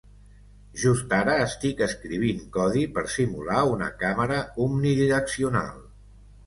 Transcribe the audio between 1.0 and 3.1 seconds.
ara estic escrivint codi per